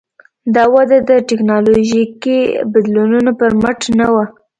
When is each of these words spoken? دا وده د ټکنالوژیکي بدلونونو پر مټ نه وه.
دا 0.55 0.63
وده 0.75 0.97
د 1.09 1.11
ټکنالوژیکي 1.29 2.39
بدلونونو 2.71 3.31
پر 3.39 3.51
مټ 3.61 3.79
نه 3.99 4.07
وه. 4.13 4.25